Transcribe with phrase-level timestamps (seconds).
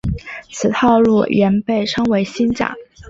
[0.49, 2.75] 此套路原被称为新架。